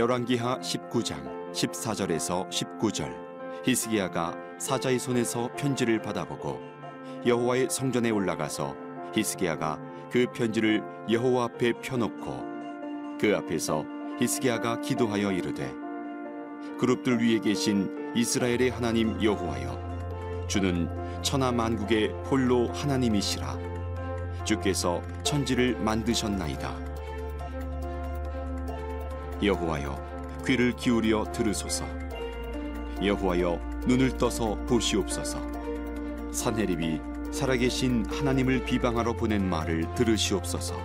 열왕기하 0.00 0.60
19장 0.60 1.52
14절에서 1.52 2.48
19절 2.48 3.14
히스기야가 3.66 4.34
사자의 4.58 4.98
손에서 4.98 5.50
편지를 5.58 6.00
받아보고 6.00 6.58
여호와의 7.26 7.68
성전에 7.70 8.08
올라가서 8.08 8.74
히스기야가 9.14 9.78
그 10.10 10.24
편지를 10.32 10.82
여호와 11.10 11.44
앞에 11.44 11.74
펴놓고 11.82 13.18
그 13.20 13.36
앞에서 13.36 13.84
히스기야가 14.18 14.80
기도하여 14.80 15.32
이르되 15.32 15.70
그룹들 16.78 17.22
위에 17.22 17.38
계신 17.40 18.14
이스라엘의 18.16 18.70
하나님 18.70 19.22
여호와여 19.22 20.46
주는 20.48 20.88
천하 21.22 21.52
만국의 21.52 22.08
홀로 22.30 22.68
하나님이시라. 22.68 23.58
주께서 24.44 25.02
천지를 25.22 25.78
만드셨나이다 25.78 26.89
여호와여 29.42 30.40
귀를 30.46 30.74
기울여 30.76 31.24
들으소서. 31.32 31.86
여호와여 33.02 33.58
눈을 33.86 34.18
떠서 34.18 34.54
보시옵소서. 34.66 35.40
산헤립이 36.32 37.00
살아계신 37.32 38.04
하나님을 38.06 38.64
비방하러 38.64 39.14
보낸 39.14 39.48
말을 39.48 39.94
들으시옵소서. 39.94 40.76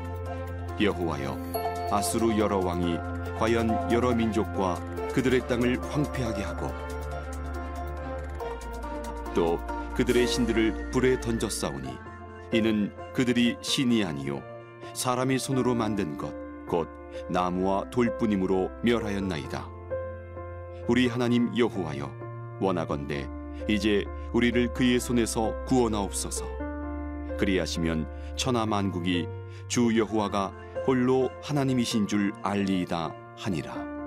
여호와여 0.80 1.38
아수르 1.92 2.38
여러 2.38 2.60
왕이 2.60 2.98
과연 3.38 3.92
여러 3.92 4.14
민족과 4.14 4.76
그들의 5.14 5.48
땅을 5.48 5.82
황폐하게 5.92 6.44
하고 6.44 6.72
또 9.34 9.60
그들의 9.96 10.28
신들을 10.28 10.92
불에 10.92 11.20
던졌사오니 11.22 11.90
이는 12.54 12.92
그들이 13.14 13.58
신이 13.62 14.04
아니요 14.04 14.42
사람이 14.94 15.40
손으로 15.40 15.74
만든 15.76 16.18
것곧 16.18 16.90
나무와 17.30 17.90
돌뿐이므로 17.90 18.70
멸하였나이다 18.84 19.70
우리 20.88 21.08
하나님 21.08 21.56
여호와여 21.58 22.58
원하건대 22.60 23.28
이제 23.68 24.06
우리를 24.34 24.74
그의 24.74 25.00
손에서 25.00 25.54
구원하옵소서 25.66 26.46
그리하시면 27.38 28.08
천하 28.36 28.66
만국이 28.66 29.28
주 29.68 29.98
여호와가 29.98 30.54
홀로 30.86 31.30
하나님이신 31.42 32.08
줄 32.08 32.32
알리이다 32.44 33.12
하니라. 33.38 34.05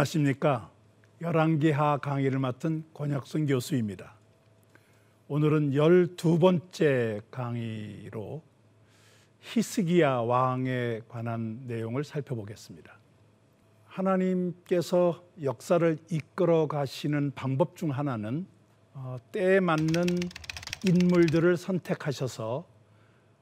안녕하십니까. 0.00 0.70
열왕기하 1.20 1.98
강의를 1.98 2.38
맡은 2.38 2.84
권혁순 2.94 3.46
교수입니다. 3.46 4.14
오늘은 5.28 5.74
열두 5.74 6.38
번째 6.38 7.20
강의로 7.30 8.42
히스기야 9.40 10.20
왕에 10.20 11.02
관한 11.08 11.60
내용을 11.66 12.04
살펴보겠습니다. 12.04 12.92
하나님께서 13.86 15.22
역사를 15.42 15.98
이끌어 16.10 16.66
가시는 16.66 17.32
방법 17.34 17.76
중 17.76 17.90
하나는 17.90 18.46
어, 18.94 19.18
때에 19.32 19.60
맞는 19.60 20.06
인물들을 20.86 21.56
선택하셔서 21.56 22.64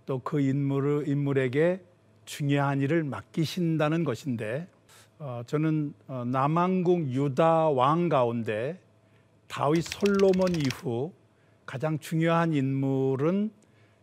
또 0.06 0.18
그 0.24 0.40
인물에게 0.40 1.82
중요한 2.24 2.80
일을 2.80 3.04
맡기신다는 3.04 4.04
것인데 4.04 4.66
어, 4.66 4.77
저는 5.46 5.94
어, 6.06 6.24
남왕국 6.24 7.08
유다 7.08 7.70
왕 7.70 8.08
가운데 8.08 8.80
다윗 9.48 9.82
솔로몬 9.82 10.54
이후 10.54 11.12
가장 11.66 11.98
중요한 11.98 12.52
인물은 12.52 13.50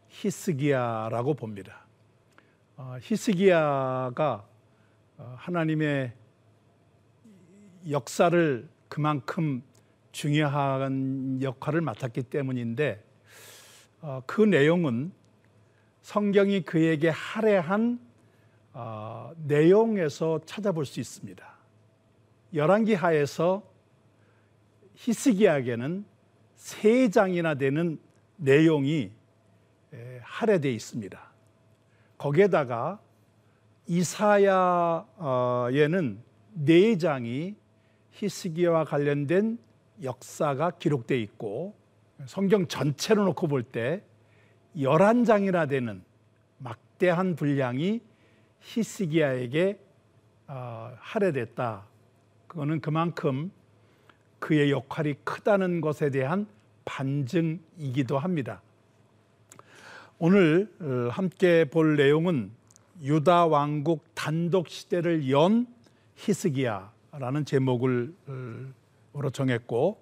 히스기야라고 0.10 1.36
봅니다. 1.36 1.86
어, 2.76 2.98
히스기야가 3.02 4.46
어, 5.18 5.36
하나님의 5.38 6.12
역사를 7.90 8.68
그만큼 8.90 9.64
중요한 10.12 11.42
역할을 11.42 11.80
맡았기 11.80 12.24
때문인데 12.24 13.02
어, 14.02 14.22
그 14.26 14.42
내용은 14.42 15.14
성경이 16.02 16.64
그에게 16.64 17.08
할애한 17.08 18.05
어, 18.78 19.32
내용에서 19.38 20.42
찾아볼 20.46 20.86
수 20.86 21.00
있습니다. 21.00 21.56
열왕기 22.54 22.94
하에서 22.94 23.64
히스기야에게는 24.96 26.04
세 26.56 27.10
장이나 27.10 27.56
되는 27.56 27.98
내용이 28.36 29.12
할애되어 30.22 30.72
있습니다. 30.72 31.18
거기에다가 32.18 33.00
이사야에는 33.88 34.20
네 36.54 36.98
장이 36.98 37.56
히스기야와 38.12 38.84
관련된 38.84 39.58
역사가 40.04 40.72
기록되어 40.72 41.18
있고 41.20 41.76
성경 42.26 42.68
전체로 42.68 43.24
놓고 43.24 43.48
볼때 43.48 44.04
11장이나 44.76 45.70
되는 45.70 46.04
막대한 46.58 47.38
분량이 47.38 48.02
히스기야에게 48.66 49.80
어, 50.48 50.92
할애됐다. 51.00 51.86
그거는 52.48 52.82
그만큼 52.82 53.52
그의 54.40 54.72
역할이 54.72 55.16
크다는 55.24 55.82
것에 55.82 56.10
대한 56.10 56.48
반증이기도 56.84 58.20
합니다. 58.20 58.62
오늘 60.18 60.70
어, 60.80 61.10
함께 61.12 61.66
볼 61.66 61.96
내용은 61.96 62.52
유다 63.02 63.48
왕국 63.48 64.04
단독 64.14 64.70
시대를 64.70 65.30
연 65.30 65.68
히스기야라는 66.16 67.46
제목을 67.46 68.14
으로 69.18 69.30
정했고 69.30 70.02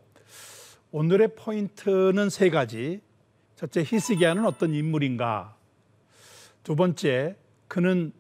오늘의 0.92 1.36
포인트는 1.36 2.30
세 2.30 2.50
가지. 2.50 3.02
첫째 3.56 3.84
히스기야는 3.84 4.46
어떤 4.46 4.74
인물인가? 4.74 5.56
두 6.64 6.76
번째 6.76 7.36
그는 7.68 8.12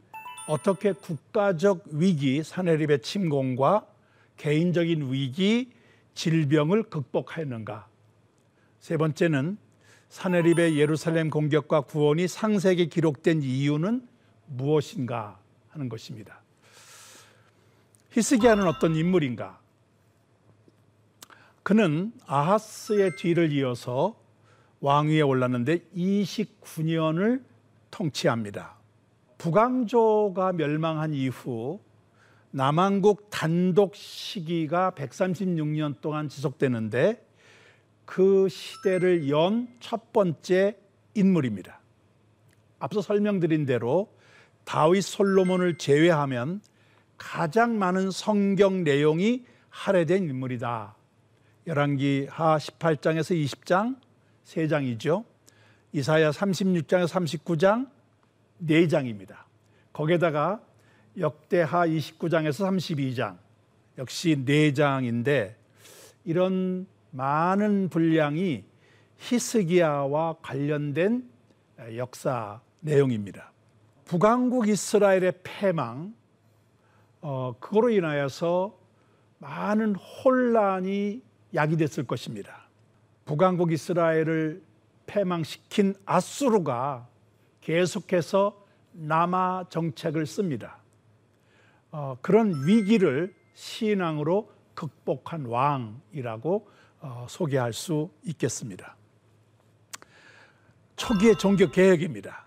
어떻게 0.48 0.92
국가적 0.92 1.86
위기, 1.92 2.44
사내립의 2.44 3.02
침공과 3.02 3.88
개인적인 4.38 5.12
위기, 5.12 5.72
질병을 6.16 6.84
극복하였는가? 6.84 7.88
세 8.80 8.98
번째는 8.98 9.58
사내립의 10.10 10.78
예루살렘 10.78 11.30
공격과 11.30 11.82
구원이 11.82 12.28
상세하게 12.28 12.86
기록된 12.86 13.42
이유는 13.42 14.08
무엇인가 14.48 15.40
하는 15.70 15.90
것입니다. 15.90 16.42
히스기야는 18.12 18.68
어떤 18.68 18.96
인물인가? 18.96 19.60
그는 21.64 22.12
아하스의 22.28 23.16
뒤를 23.16 23.52
이어서 23.54 24.20
왕위에 24.82 25.22
올랐는데 25.22 25.80
29년을 25.96 27.42
통치합니다. 27.90 28.83
북왕조가 29.44 30.54
멸망한 30.54 31.14
이후 31.14 31.82
남한국 32.52 33.30
단독 33.30 33.94
시기가 33.94 34.92
136년 34.92 36.00
동안 36.00 36.30
지속되는데 36.30 37.28
그 38.06 38.48
시대를 38.48 39.30
연 39.30 39.68
첫 39.82 40.14
번째 40.14 40.78
인물입니다. 41.14 41.82
앞서 42.80 43.02
설명드린 43.02 43.66
대로 43.66 44.14
다윗 44.64 45.02
솔로몬을 45.02 45.78
제외하면 45.78 46.62
가장 47.18 47.78
많은 47.78 48.12
성경 48.12 48.86
내용이 48.86 49.44
할애된 49.70 50.24
인물이다. 50.24 50.96
열왕기 51.68 52.28
하 52.30 52.58
18장에서 52.58 53.36
20장 53.44 53.98
3장이죠. 54.46 55.26
이사야 55.92 56.32
36장에서 56.32 57.08
39장 57.08 57.93
4장입니다. 58.66 59.36
거기에다가 59.92 60.62
역대하 61.18 61.88
29장에서 61.88 62.68
32장 62.68 63.38
역시 63.98 64.36
4장인데 64.46 65.56
이런 66.26 66.88
많은 67.12 67.90
분량이 67.90 68.64
히스기야와 69.18 70.38
관련된 70.42 71.30
역사 71.96 72.62
내용입니다. 72.80 73.52
북왕국 74.06 74.68
이스라엘의 74.68 75.34
패망, 75.44 76.14
어, 77.22 77.56
그거로 77.60 77.90
인하여서 77.90 78.78
많은 79.38 79.96
혼란이 79.96 81.22
야기됐을 81.54 82.06
것입니다. 82.06 82.68
북왕국 83.26 83.72
이스라엘을 83.72 84.62
패망시킨 85.06 85.96
아수르가 86.06 87.08
계속해서 87.64 88.62
남아 88.92 89.66
정책을 89.70 90.26
씁니다. 90.26 90.78
어, 91.92 92.18
그런 92.22 92.66
위기를 92.68 93.34
신앙으로 93.54 94.52
극복한 94.74 95.46
왕이라고 95.46 96.68
어, 97.00 97.26
소개할 97.30 97.74
수 97.74 98.10
있겠습니다. 98.26 98.96
초기의 100.96 101.38
종교 101.38 101.70
개혁입니다. 101.70 102.46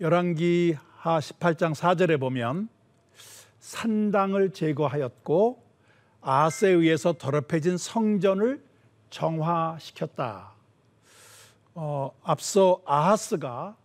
열왕기 0.00 0.76
하 0.96 1.18
18장 1.20 1.74
4절에 1.74 2.18
보면 2.18 2.68
산당을 3.60 4.50
제거하였고 4.50 5.62
아스에 6.20 6.70
의해서 6.70 7.12
더럽혀진 7.12 7.76
성전을 7.76 8.64
정화시켰다. 9.10 10.52
어, 11.74 12.10
앞서 12.22 12.82
아하스가 12.86 13.76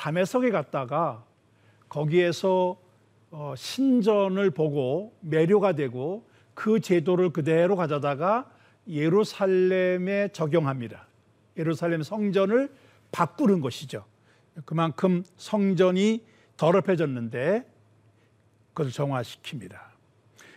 담에석에 0.00 0.50
갔다가 0.50 1.26
거기에서 1.90 2.80
어, 3.30 3.52
신전을 3.54 4.50
보고 4.50 5.14
매료가 5.20 5.74
되고 5.74 6.26
그 6.54 6.80
제도를 6.80 7.30
그대로 7.30 7.76
가져다가 7.76 8.50
예루살렘에 8.88 10.28
적용합니다. 10.32 11.06
예루살렘 11.58 12.02
성전을 12.02 12.72
바꾸는 13.12 13.60
것이죠. 13.60 14.06
그만큼 14.64 15.22
성전이 15.36 16.24
더럽혀졌는데 16.56 17.70
그것을 18.72 18.92
정화시킵니다. 18.92 19.78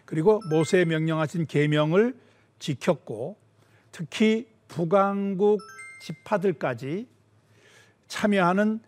그리고 0.05 0.39
모세의 0.49 0.85
명령하신 0.85 1.47
계명을 1.47 2.15
지켰고 2.59 3.37
특히 3.91 4.47
북왕국 4.69 5.59
지파들까지 5.99 7.09
참여하는 8.07 8.79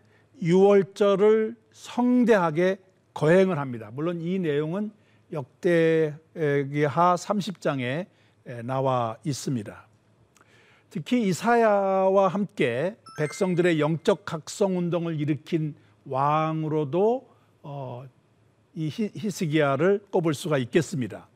유월절을 0.42 1.56
성대하게 1.72 2.78
거행을 3.14 3.58
합니다. 3.58 3.92
물론 3.94 4.22
이 4.22 4.40
내용은 4.40 4.92
역대기하 5.32 7.16
30장에 7.16 8.08
나와 8.64 9.18
있습니다. 9.24 9.88
특히 10.90 11.28
이사야와 11.28 12.28
함께 12.28 12.96
백성들의 13.18 13.80
영적 13.80 14.26
각성 14.26 14.78
운동을 14.78 15.20
일으킨 15.20 15.76
왕으로도 16.06 17.28
어, 17.64 18.06
이 18.76 18.90
히스기야를 18.90 20.06
꼽을 20.12 20.34
수가 20.34 20.58
있겠습니다. 20.60 21.28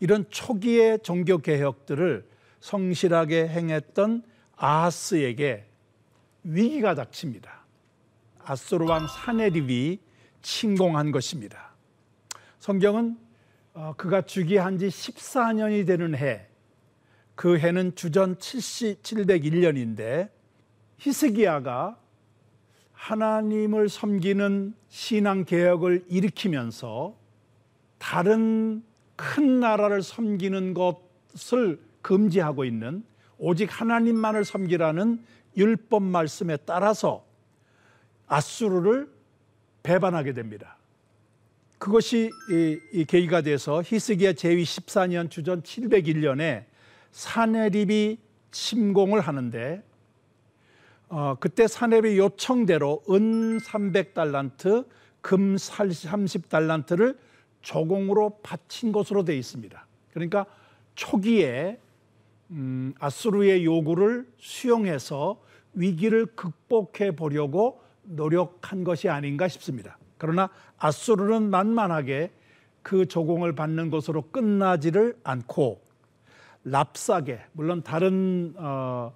이런 0.00 0.28
초기의 0.28 0.98
종교 1.02 1.38
개혁들을 1.38 2.28
성실하게 2.60 3.48
행했던 3.48 4.24
아하스에게 4.56 5.66
위기가 6.44 6.94
닥칩니다. 6.94 7.61
아수르 8.44 8.86
왕 8.86 9.06
사네립이 9.06 10.00
침공한 10.42 11.12
것입니다. 11.12 11.72
성경은 12.58 13.16
어, 13.74 13.94
그가 13.96 14.22
즉위한 14.22 14.78
지 14.78 14.88
14년이 14.88 15.86
되는 15.86 16.14
해, 16.14 16.46
그 17.34 17.58
해는 17.58 17.94
주전 17.94 18.36
701년인데 18.36 20.30
히스기야가 20.98 21.98
하나님을 22.92 23.88
섬기는 23.88 24.74
신앙 24.88 25.44
개혁을 25.44 26.04
일으키면서 26.08 27.16
다른 27.98 28.84
큰 29.16 29.60
나라를 29.60 30.02
섬기는 30.02 30.74
것을 30.74 31.80
금지하고 32.02 32.64
있는 32.64 33.04
오직 33.38 33.80
하나님만을 33.80 34.44
섬기라는 34.44 35.24
율법 35.56 36.02
말씀에 36.02 36.58
따라서 36.58 37.24
아수르를 38.32 39.12
배반하게 39.82 40.32
됩니다. 40.32 40.78
그것이 41.78 42.30
이, 42.50 42.78
이 42.92 43.04
계기가 43.04 43.42
돼서 43.42 43.82
히스기야 43.84 44.34
제위 44.34 44.62
14년 44.62 45.30
주전 45.30 45.62
701년에 45.62 46.64
사네립이 47.10 48.18
침공을 48.50 49.20
하는데 49.20 49.82
어, 51.08 51.36
그때 51.38 51.66
사네립의 51.66 52.16
요청대로 52.16 53.02
은 53.10 53.58
300달란트, 53.58 54.86
금 55.20 55.56
30달란트를 55.56 57.18
조공으로 57.60 58.38
바친 58.42 58.92
것으로 58.92 59.24
되어 59.24 59.36
있습니다. 59.36 59.86
그러니까 60.14 60.46
초기에 60.94 61.78
음, 62.50 62.94
아수르의 62.98 63.66
요구를 63.66 64.26
수용해서 64.38 65.38
위기를 65.74 66.26
극복해 66.26 67.14
보려고 67.14 67.81
노력한 68.02 68.84
것이 68.84 69.08
아닌가 69.08 69.48
싶습니다. 69.48 69.98
그러나 70.18 70.50
아수르는 70.78 71.50
만만하게 71.50 72.30
그 72.82 73.06
조공을 73.06 73.54
받는 73.54 73.90
것으로 73.90 74.22
끝나지를 74.30 75.16
않고 75.24 75.80
랍사게 76.64 77.40
물론 77.52 77.82
다른 77.82 78.54
어, 78.56 79.12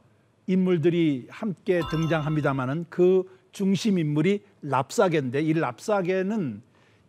인물들이 0.47 1.27
함께 1.31 1.81
등장합니다마는 1.91 2.87
그 2.89 3.25
중심 3.53 3.99
인물이 3.99 4.45
랍사게인데 4.63 5.43
이 5.43 5.53
랍사게는 5.55 6.63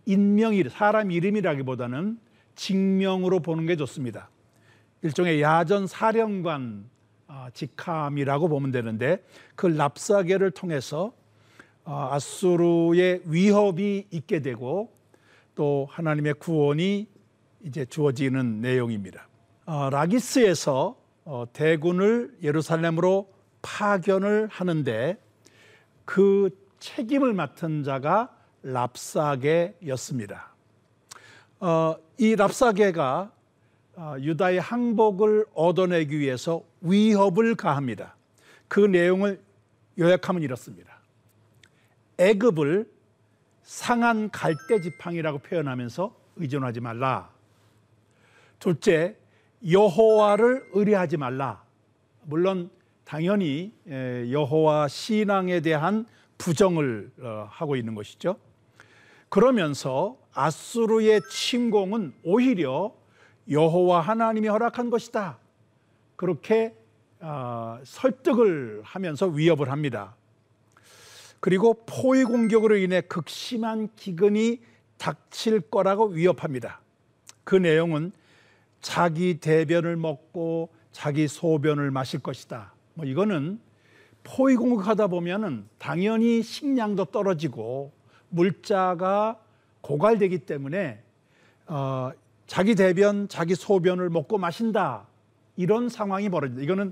인명이 0.06 0.64
사람 0.70 1.12
이름이라기보다는 1.12 2.20
직명으로 2.56 3.42
보는 3.42 3.66
게 3.66 3.76
좋습니다. 3.76 4.30
일종의 5.02 5.42
야전 5.42 5.88
사령관 5.88 6.90
어, 7.28 7.48
직함이라고 7.54 8.48
보면 8.48 8.72
되는데 8.72 9.24
그 9.56 9.68
랍사게를 9.68 10.52
통해서 10.52 11.08
어, 11.08 11.27
아수르의 11.90 13.22
위협이 13.26 14.08
있게 14.12 14.42
되고 14.42 14.92
또 15.56 15.88
하나님의 15.90 16.34
구원이 16.36 17.08
이제 17.64 17.86
주어지는 17.86 18.62
내용입니다. 18.62 19.28
어, 19.66 19.90
라기스에서 19.90 20.98
대군을 21.54 22.38
예루살렘으로 22.44 23.30
파견을 23.62 24.48
하는데 24.52 25.18
그 26.06 26.50
책임을 26.80 27.34
맡은 27.34 27.84
자가 27.84 28.34
랍사게였습니다. 28.64 30.54
이 32.18 32.36
랍사게가 32.36 33.32
유다의 34.20 34.62
항복을 34.62 35.48
얻어내기 35.54 36.20
위해서 36.20 36.64
위협을 36.82 37.56
가합니다. 37.56 38.16
그 38.68 38.80
내용을 38.80 39.42
요약하면 40.00 40.44
이렇습니다. 40.44 40.97
애굽을 42.18 42.90
상한 43.64 44.30
갈대 44.32 44.82
지팡이라고 44.82 45.40
표현하면서 45.40 46.16
의존하지 46.38 46.80
말라. 46.80 47.30
둘째, 48.60 49.16
여호와를 49.70 50.70
의뢰하지 50.74 51.18
말라. 51.18 51.64
물론 52.24 52.70
당연히 53.04 53.72
여호와 53.88 54.88
신앙에 54.88 55.62
대한 55.62 56.06
부정을 56.38 57.12
어, 57.22 57.48
하고 57.50 57.76
있는 57.76 57.96
것이죠. 57.96 58.38
그러면서 59.30 60.18
아수르의 60.34 61.22
침공은 61.30 62.14
오히려 62.24 62.94
여호와 63.50 64.02
하나님이 64.02 64.50
허락한 64.50 64.90
것이다. 64.90 65.40
그렇게 66.16 66.76
어, 67.20 67.80
설득을 67.84 68.82
하면서 68.84 69.26
위협을 69.28 69.72
합니다. 69.72 70.17
그리고 71.40 71.86
포위 71.86 72.24
공격으로 72.24 72.78
인해 72.78 73.02
극심한 73.02 73.90
기근이 73.96 74.60
닥칠 74.98 75.62
거라고 75.62 76.08
위협합니다. 76.08 76.82
그 77.44 77.56
내용은 77.56 78.12
자기 78.82 79.40
대변을 79.40 79.96
먹고 79.96 80.70
자기 80.92 81.28
소변을 81.28 81.92
마실 81.92 82.20
것이다. 82.20 82.74
뭐 82.94 83.06
이거는 83.06 83.60
포위 84.24 84.56
공격하다 84.56 85.08
보면은 85.08 85.66
당연히 85.78 86.42
식량도 86.42 87.06
떨어지고 87.06 87.92
물자가 88.30 89.40
고갈되기 89.82 90.40
때문에 90.40 91.02
어, 91.68 92.12
자기 92.46 92.76
대변, 92.76 93.28
자기 93.28 93.56
소변을 93.56 94.10
먹고 94.10 94.38
마신다. 94.38 95.06
이런 95.56 95.90
상황이 95.90 96.30
벌어진다. 96.30 96.62
이거는 96.62 96.92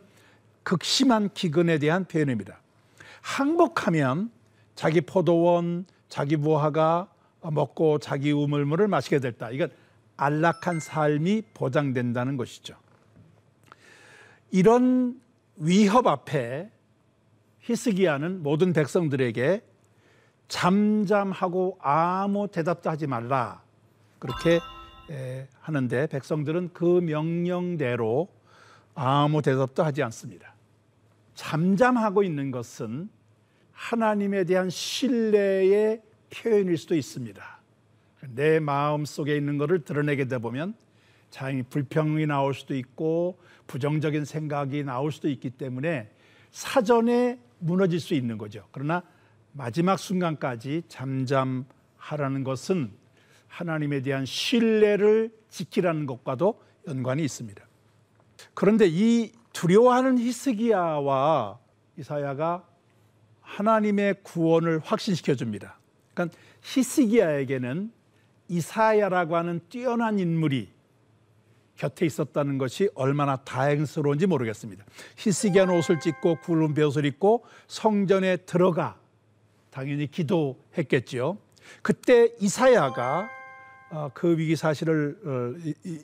극심한 0.63 1.29
기근에 1.33 1.77
대한 1.79 2.05
표현입니다. 2.05 2.59
항복하면 3.25 4.29
자기 4.75 5.01
포도원, 5.01 5.87
자기 6.09 6.37
무화과 6.37 7.09
먹고 7.41 7.97
자기 7.97 8.31
우물물을 8.31 8.87
마시게 8.87 9.19
됐다. 9.19 9.49
이건 9.49 9.71
안락한 10.15 10.79
삶이 10.79 11.41
보장된다는 11.55 12.37
것이죠. 12.37 12.75
이런 14.51 15.19
위협 15.57 16.05
앞에 16.05 16.69
히스기야는 17.61 18.43
모든 18.43 18.73
백성들에게 18.73 19.63
잠잠하고 20.47 21.79
아무 21.81 22.47
대답도 22.47 22.91
하지 22.91 23.07
말라. 23.07 23.63
그렇게 24.19 24.59
하는데 25.61 26.07
백성들은 26.07 26.73
그 26.73 27.01
명령대로 27.01 28.27
아무 28.93 29.41
대답도 29.41 29.83
하지 29.83 30.03
않습니다. 30.03 30.53
잠잠하고 31.35 32.23
있는 32.23 32.51
것은 32.51 33.09
하나님에 33.71 34.45
대한 34.45 34.69
신뢰의 34.69 36.01
표현일 36.29 36.77
수도 36.77 36.95
있습니다. 36.95 37.43
내 38.33 38.59
마음 38.59 39.05
속에 39.05 39.35
있는 39.35 39.57
것을 39.57 39.83
드러내게 39.83 40.27
되 40.27 40.39
보면 40.39 40.73
자연히 41.29 41.63
불평이 41.63 42.25
나올 42.25 42.53
수도 42.53 42.75
있고 42.75 43.37
부정적인 43.67 44.25
생각이 44.25 44.83
나올 44.83 45.11
수도 45.11 45.29
있기 45.29 45.51
때문에 45.51 46.09
사전에 46.51 47.39
무너질 47.59 47.99
수 47.99 48.13
있는 48.13 48.37
거죠. 48.37 48.65
그러나 48.71 49.03
마지막 49.51 49.99
순간까지 49.99 50.83
잠잠하라는 50.87 52.43
것은 52.43 52.91
하나님에 53.47 54.01
대한 54.01 54.25
신뢰를 54.25 55.31
지키라는 55.49 56.05
것과도 56.05 56.61
연관이 56.87 57.23
있습니다. 57.23 57.65
그런데 58.53 58.87
이 58.87 59.31
두려워하는 59.55 60.19
히스기야와 60.19 61.57
이사야가 61.97 62.67
하나님의 63.39 64.15
구원을 64.21 64.79
확신시켜 64.83 65.35
줍니다. 65.35 65.79
그러니까 66.13 66.37
히스기야에게는 66.61 67.91
이사야라고 68.49 69.37
하는 69.37 69.61
뛰어난 69.69 70.19
인물이 70.19 70.69
곁에 71.77 72.05
있었다는 72.05 72.57
것이 72.57 72.89
얼마나 72.95 73.37
다행스러운지 73.37 74.27
모르겠습니다. 74.27 74.83
히스기야는 75.15 75.77
옷을 75.77 76.01
찢고 76.01 76.41
굵은 76.41 76.73
벼옷을 76.73 77.05
입고 77.05 77.45
성전에 77.67 78.37
들어가 78.37 78.99
당연히 79.71 80.11
기도했겠지요. 80.11 81.37
그때 81.81 82.29
이사야가 82.41 83.29
어, 83.91 84.09
그 84.13 84.37
위기 84.37 84.57
사실을 84.57 85.17
어, 85.23 85.53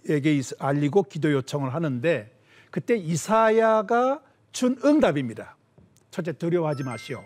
에게 0.07 0.41
알리고 0.59 1.03
기도 1.03 1.31
요청을 1.33 1.73
하는데 1.73 2.40
그때 2.71 2.95
이사야가 2.95 4.21
준 4.51 4.77
응답입니다. 4.83 5.55
첫째 6.09 6.31
두려워하지 6.31 6.83
마시오. 6.83 7.23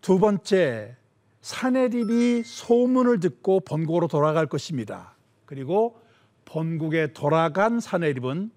두 0.00 0.18
번째 0.18 0.96
사내립이 1.40 2.42
소문을 2.44 3.20
듣고 3.20 3.60
본국으로 3.60 4.08
돌아갈 4.08 4.46
것입니다. 4.46 5.16
그리고 5.44 6.00
본국에 6.44 7.12
돌아간 7.12 7.80
사내립은 7.80 8.50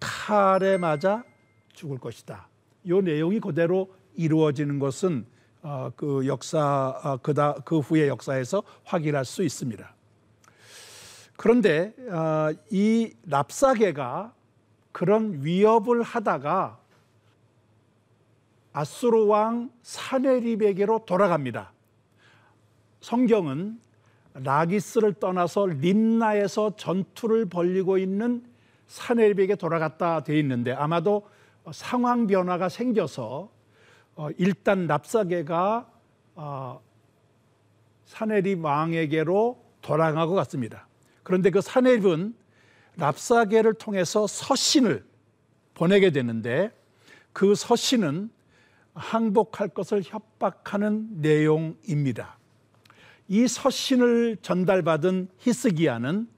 칼에 0.00 0.76
맞아 0.78 1.24
죽을 1.72 1.98
것이다. 1.98 2.48
이 2.84 2.92
내용이 2.92 3.40
그대로 3.40 3.94
이루어지는 4.14 4.78
것은 4.78 5.26
어, 5.62 5.90
그 5.94 6.26
역사 6.26 6.88
어, 7.04 7.16
그다 7.18 7.54
그 7.64 7.80
후의 7.80 8.08
역사에서 8.08 8.62
확인할 8.84 9.24
수 9.24 9.42
있습니다. 9.42 9.94
그런데 11.36 11.94
어, 12.10 12.50
이 12.70 13.12
랍사게가 13.26 14.34
그런 14.92 15.44
위협을 15.44 16.02
하다가 16.02 16.78
아수르 18.72 19.26
왕 19.26 19.70
사네립에게로 19.82 21.04
돌아갑니다. 21.06 21.72
성경은 23.00 23.80
라기스를 24.34 25.14
떠나서 25.14 25.66
림나에서 25.66 26.76
전투를 26.76 27.46
벌리고 27.46 27.98
있는 27.98 28.44
사네립에게 28.86 29.56
돌아갔다 29.56 30.22
돼 30.22 30.38
있는데 30.38 30.72
아마도 30.72 31.28
상황 31.72 32.26
변화가 32.26 32.68
생겨서 32.68 33.50
어, 34.16 34.28
일단 34.38 34.86
납사계가 34.86 35.90
어, 36.34 36.80
사네립 38.04 38.64
왕에게로 38.64 39.62
돌아간 39.80 40.26
것 40.26 40.34
같습니다. 40.34 40.86
그런데 41.22 41.50
그 41.50 41.60
사네립은 41.60 42.34
납사계를 43.00 43.74
통해서 43.74 44.26
서신을 44.26 45.04
보내게 45.74 46.10
되는데 46.10 46.70
그 47.32 47.54
서신은 47.54 48.30
항복할 48.94 49.68
것을 49.68 50.02
협박하는 50.04 51.22
내용입니다. 51.22 52.36
이 53.28 53.48
서신을 53.48 54.36
전달받은 54.42 55.28
히스기야는 55.38 56.28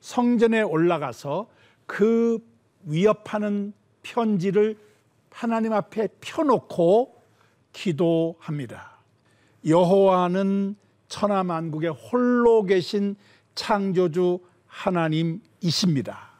성전에 0.00 0.60
올라가서 0.62 1.48
그 1.86 2.38
위협하는 2.84 3.72
편지를 4.02 4.76
하나님 5.30 5.72
앞에 5.72 6.08
펴놓고 6.20 7.22
기도합니다. 7.72 8.98
여호와는 9.66 10.76
천하 11.08 11.44
만국에 11.44 11.88
홀로 11.88 12.64
계신 12.64 13.16
창조주 13.54 14.40
하나님이십니다. 14.70 16.30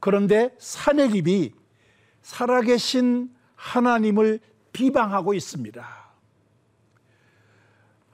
그런데 0.00 0.54
사내립이 0.58 1.52
살아계신 2.22 3.34
하나님을 3.54 4.40
비방하고 4.72 5.34
있습니다. 5.34 5.98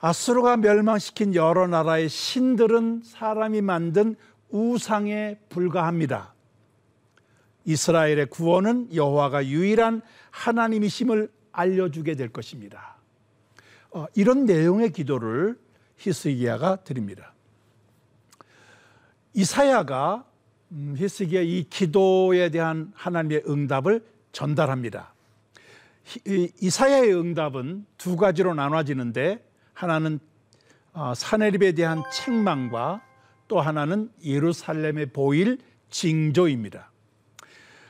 아수르가 0.00 0.58
멸망시킨 0.58 1.34
여러 1.34 1.66
나라의 1.66 2.08
신들은 2.08 3.02
사람이 3.04 3.62
만든 3.62 4.16
우상에 4.50 5.38
불과합니다. 5.48 6.34
이스라엘의 7.64 8.26
구원은 8.26 8.94
여호와가 8.94 9.46
유일한 9.46 10.02
하나님이심을 10.30 11.32
알려주게 11.52 12.14
될 12.14 12.28
것입니다. 12.28 12.96
어, 13.90 14.06
이런 14.14 14.44
내용의 14.44 14.92
기도를 14.92 15.58
히스기야가 15.96 16.84
드립니다. 16.84 17.33
이사야가 19.34 20.24
음, 20.72 20.94
히스기야 20.96 21.42
이 21.42 21.64
기도에 21.68 22.50
대한 22.50 22.92
하나님의 22.94 23.42
응답을 23.48 24.04
전달합니다. 24.32 25.12
이사야의 26.60 27.14
응답은 27.14 27.86
두 27.96 28.16
가지로 28.16 28.54
나눠지는데 28.54 29.44
하나는 29.72 30.20
어, 30.92 31.12
사내립에 31.14 31.72
대한 31.72 32.02
책망과 32.12 33.02
또 33.48 33.60
하나는 33.60 34.10
예루살렘에 34.24 35.06
보일 35.06 35.58
징조입니다. 35.90 36.90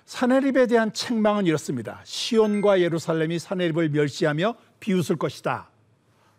사내립에 0.06 0.66
대한 0.66 0.92
책망은 0.92 1.46
이렇습니다. 1.46 2.00
시온과 2.04 2.80
예루살렘이 2.80 3.38
사내립을 3.38 3.90
멸시하며 3.90 4.54
비웃을 4.80 5.16
것이다. 5.16 5.68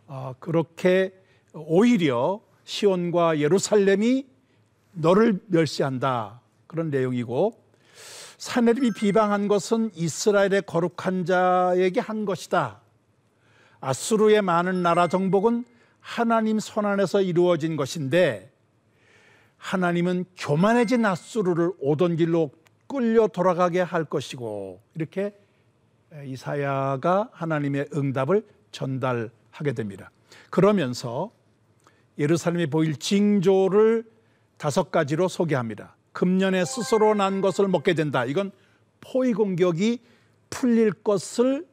어, 0.08 0.34
그렇게 0.40 1.14
오히려 1.54 2.42
시온과 2.64 3.40
예루살렘이 3.40 4.26
너를 4.96 5.40
멸시한다. 5.48 6.42
그런 6.68 6.90
내용이고 6.90 7.64
사내립이 8.38 8.92
비방한 8.92 9.48
것은 9.48 9.92
이스라엘의 9.94 10.64
거룩한 10.66 11.26
자에게 11.26 12.00
한 12.00 12.26
것이다. 12.26 12.82
아수르의 13.80 14.42
많은 14.42 14.82
나라 14.82 15.08
정복은 15.08 15.64
하나님 16.00 16.60
손안에서 16.60 17.22
이루어진 17.22 17.76
것인데 17.76 18.52
하나님은 19.58 20.26
교만해진 20.38 21.06
아수르를 21.06 21.72
오던 21.80 22.18
길로 22.18 22.52
끌려 22.88 23.28
돌아가게 23.28 23.82
할 23.82 24.06
것이고 24.06 24.80
이렇게 24.94 25.36
이사야가 26.24 27.30
하나님의 27.32 27.90
응답을 27.94 28.46
전달하게 28.72 29.74
됩니다. 29.76 30.12
그러면서 30.50 31.32
예루살렘이 32.18 32.68
보일 32.68 32.98
징조를 32.98 34.06
다섯 34.58 34.92
가지로 34.92 35.28
소개합니다. 35.28 35.96
금년에 36.14 36.64
스스로 36.66 37.14
난 37.14 37.42
것을 37.42 37.68
먹게 37.68 37.94
된다. 37.94 38.26
이건 38.26 38.52
포위 39.02 39.34
공격이 39.34 40.00
풀릴 40.50 40.94
것을 40.94 41.66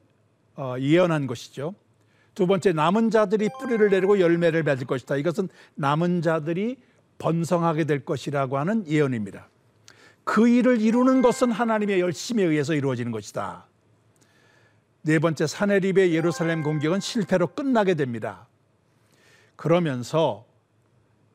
어, 0.57 0.75
예언한 0.79 1.27
것이죠. 1.27 1.75
두 2.35 2.47
번째 2.47 2.73
남은 2.73 3.11
자들이 3.11 3.49
뿌리를 3.61 3.91
내리고 3.91 4.19
열매를 4.19 4.62
맺을 4.62 4.87
것이다. 4.87 5.17
이것은 5.17 5.49
남은 5.75 6.23
자들이 6.23 6.77
번성하게 7.19 7.85
될 7.85 8.05
것이라고 8.05 8.59
하는 8.59 8.87
예언입니다. 8.87 9.49
그 10.25 10.49
일을 10.49 10.81
이루는 10.81 11.23
것은 11.23 11.53
하나님의 11.53 12.01
열심에 12.01 12.43
의해서 12.43 12.75
이루어지는 12.75 13.12
것이다. 13.12 13.67
네 15.03 15.19
번째 15.19 15.47
사내립의 15.47 16.15
예루살렘 16.15 16.62
공격은 16.62 17.01
실패로 17.01 17.49
끝나게 17.49 17.95
됩니다. 17.95 18.47
그러면서 19.57 20.45
어, 20.45 20.52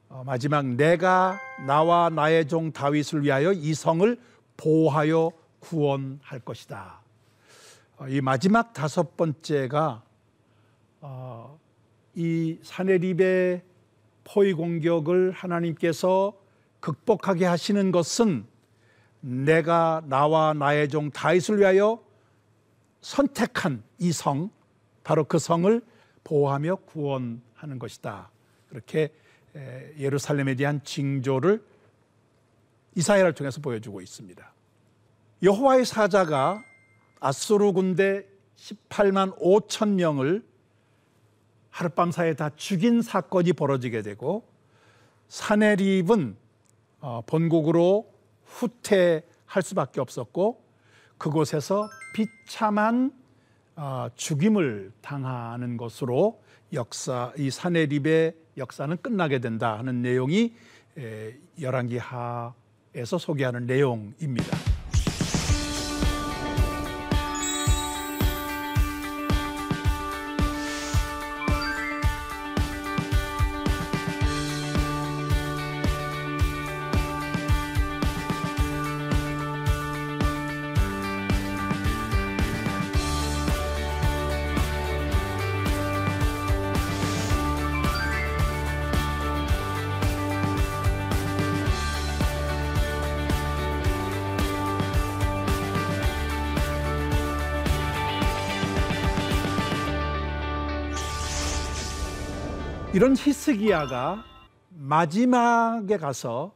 마지막 0.10 0.66
내가 0.66 1.40
나와 1.66 2.10
나의 2.10 2.48
종 2.48 2.72
다윗을 2.72 3.24
위하여 3.24 3.52
이 3.52 3.74
성을 3.74 4.18
보호하여 4.56 5.32
구원할 5.60 6.40
것이다. 6.40 7.02
어, 7.98 8.08
이 8.08 8.22
마지막 8.22 8.74
다섯 8.74 9.18
번째가 9.18 10.04
어, 11.02 11.60
이 12.16 12.58
사내립의 12.64 13.64
포위 14.24 14.54
공격을 14.54 15.32
하나님께서 15.32 16.34
극복하게 16.80 17.46
하시는 17.46 17.92
것은 17.92 18.46
내가 19.20 20.02
나와 20.06 20.54
나의 20.54 20.90
종 20.90 21.12
다윗을 21.12 21.60
위하여 21.60 22.02
선택한 23.02 23.84
이 24.00 24.12
성, 24.12 24.50
바로 25.04 25.24
그 25.24 25.40
성을 25.40 25.82
보호하며 26.24 26.76
구원하는 26.88 27.80
것이다. 27.80 28.30
그렇게 28.70 29.14
예루살렘에 29.98 30.56
대한 30.56 30.84
징조를 30.84 31.64
이사야를 32.96 33.34
통해서 33.34 33.62
보여주고 33.62 34.02
있습니다. 34.02 34.54
여호와의 35.44 35.86
사자가 35.86 36.64
아수르 37.20 37.72
군대 37.72 38.26
18만 38.56 39.38
5천 39.40 39.90
명을 39.90 40.44
하룻밤 41.70 42.12
사이에 42.12 42.34
다 42.34 42.50
죽인 42.56 43.04
사건이 43.04 43.54
벌어지게 43.54 44.02
되고 44.02 44.48
사내립은 45.28 46.36
어, 47.02 47.22
본국으로 47.28 48.12
후퇴할 48.46 49.62
수밖에 49.62 50.02
없었고 50.02 50.64
그곳에서 51.20 51.88
비참한 52.16 53.12
어, 53.76 54.08
죽임을 54.16 54.92
당하는 55.02 55.78
것으로 55.78 56.42
역사 56.74 57.32
이 57.38 57.50
사내립의 57.50 58.34
역사는 58.58 58.98
끝나게 59.02 59.40
된다 59.40 59.78
하는 59.78 60.02
내용이 60.02 60.54
열왕기하에서 61.60 63.18
소개하는 63.20 63.66
내용입니다. 63.66 64.67
이런 102.98 103.16
히스기야가 103.16 104.25
마지막에 104.72 105.98
가서 105.98 106.56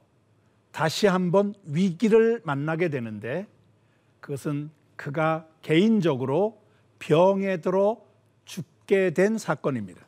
다시 0.72 1.06
한번 1.06 1.54
위기를 1.66 2.42
만나게 2.44 2.90
되는데 2.90 3.46
그것은 4.22 4.72
그가 4.96 5.46
개인적으로 5.62 6.60
병에 6.98 7.58
들어 7.58 8.02
죽게 8.46 9.12
된 9.12 9.38
사건입니다. 9.38 10.02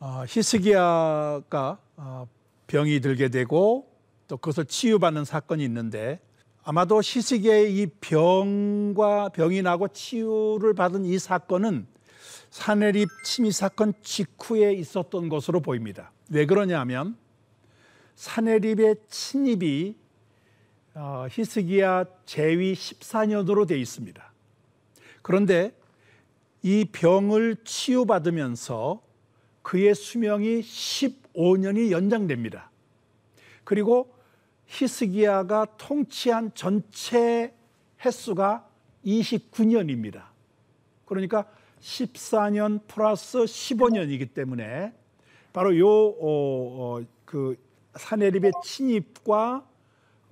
어, 0.00 0.24
히스기야가 0.26 1.78
어, 1.98 2.26
병이 2.66 2.98
들게 2.98 3.28
되고 3.28 3.88
또 4.26 4.38
그것을 4.38 4.64
치유받는 4.64 5.24
사건이 5.24 5.62
있는데 5.62 6.18
아마도 6.64 7.00
히스기야의 7.00 7.76
이 7.76 7.86
병과 8.00 9.28
병이 9.28 9.62
나고 9.62 9.86
치유를 9.86 10.74
받은 10.74 11.04
이 11.04 11.20
사건은 11.20 11.91
사내립 12.52 13.08
침입 13.24 13.54
사건 13.54 13.94
직후에 14.02 14.74
있었던 14.74 15.30
것으로 15.30 15.60
보입니다. 15.60 16.12
왜 16.28 16.44
그러냐면 16.44 17.16
사내립의 18.14 18.96
침입이 19.08 19.96
어, 20.94 21.26
히스기야 21.30 22.04
제위 22.26 22.74
14년으로 22.74 23.66
되어 23.66 23.78
있습니다. 23.78 24.32
그런데 25.22 25.74
이 26.60 26.84
병을 26.92 27.56
치유받으면서 27.64 29.02
그의 29.62 29.94
수명이 29.94 30.60
15년이 30.60 31.90
연장됩니다. 31.90 32.70
그리고 33.64 34.14
히스기야가 34.66 35.78
통치한 35.78 36.52
전체 36.54 37.54
해 38.04 38.10
수가 38.10 38.68
29년입니다. 39.06 40.24
그러니까 41.06 41.46
14년 41.82 42.80
플러스 42.86 43.38
15년이기 43.38 44.32
때문에 44.32 44.92
바로 45.52 45.76
요그 45.76 46.16
어, 46.22 47.02
어, 47.32 47.54
사내립의 47.96 48.52
침입과 48.64 49.66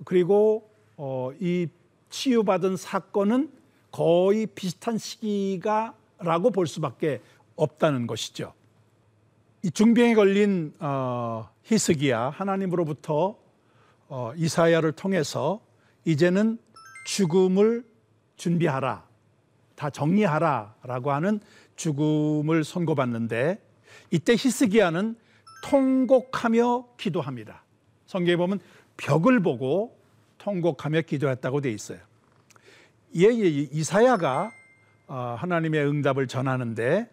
그리고 0.05 0.69
어, 0.97 1.31
이 1.39 1.67
치유받은 2.09 2.77
사건은 2.77 3.51
거의 3.91 4.47
비슷한 4.47 4.97
시기가라고 4.97 6.51
볼 6.51 6.67
수밖에 6.67 7.21
없다는 7.55 8.07
것이죠. 8.07 8.53
이 9.63 9.69
중병에 9.69 10.15
걸린 10.15 10.73
어, 10.79 11.49
히스기야 11.63 12.29
하나님으로부터 12.29 13.37
어, 14.07 14.33
이사야를 14.35 14.93
통해서 14.93 15.61
이제는 16.05 16.57
죽음을 17.05 17.85
준비하라. 18.37 19.10
다 19.81 19.89
정리하라라고 19.89 21.11
하는 21.11 21.39
죽음을 21.75 22.63
선고받는데 22.63 23.59
이때 24.11 24.33
히스기야는 24.33 25.15
통곡하며 25.63 26.89
기도합니다. 26.97 27.63
성경에 28.05 28.35
보면 28.35 28.59
벽을 28.97 29.39
보고 29.39 29.97
통곡하며 30.37 31.01
기도했다고 31.01 31.61
되어 31.61 31.71
있어요. 31.71 31.97
예, 33.15 33.23
예, 33.23 33.47
이사야가 33.47 34.51
어, 35.07 35.35
하나님의 35.39 35.83
응답을 35.87 36.27
전하는데 36.27 37.09